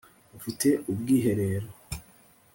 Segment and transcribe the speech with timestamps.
[0.37, 1.69] ufite ubwiherero